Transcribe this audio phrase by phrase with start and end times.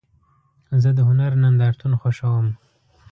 [0.81, 2.47] زه د هنر نندارتون خوښوم.